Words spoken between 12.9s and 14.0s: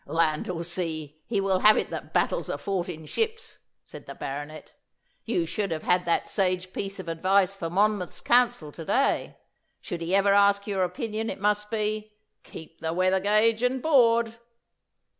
weather gauge and